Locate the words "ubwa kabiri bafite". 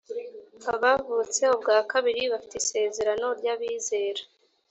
1.55-2.55